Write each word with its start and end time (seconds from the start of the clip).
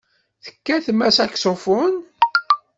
Tekkatem 0.43 0.99
asaksufun? 1.07 1.91